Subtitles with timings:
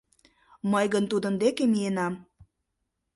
[0.71, 2.13] Мый гын тудын деке миенам.